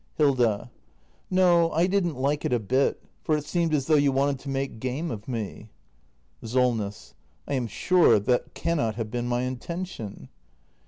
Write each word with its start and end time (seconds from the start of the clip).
Hilda. 0.15 0.71
No, 1.29 1.71
I 1.73 1.85
didn't 1.85 2.17
like 2.17 2.43
it 2.43 2.51
a 2.51 2.57
bit; 2.57 3.03
for 3.21 3.37
it 3.37 3.45
seemed 3.45 3.71
as 3.75 3.85
though 3.85 3.93
you 3.93 4.11
wanted 4.11 4.39
to 4.39 4.49
make 4.49 4.79
game 4.79 5.11
of 5.11 5.27
me. 5.27 5.69
SOLNESS. 6.43 7.13
I 7.47 7.53
am 7.53 7.67
sure 7.67 8.17
that 8.17 8.55
cannot 8.55 8.95
have 8.95 9.11
been 9.11 9.27
my 9.27 9.43
intention. 9.43 10.29